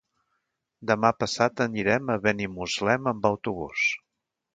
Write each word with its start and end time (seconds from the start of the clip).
Demà 0.91 1.11
passat 1.23 1.61
anirem 1.65 2.09
a 2.13 2.15
Benimuslem 2.23 3.11
amb 3.13 3.29
autobús. 3.31 3.85